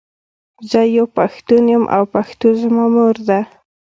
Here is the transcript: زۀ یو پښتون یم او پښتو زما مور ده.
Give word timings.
زۀ 0.69 0.81
یو 0.97 1.05
پښتون 1.17 1.63
یم 1.73 1.83
او 1.95 2.03
پښتو 2.13 2.47
زما 2.61 2.85
مور 2.95 3.15
ده. 3.27 3.39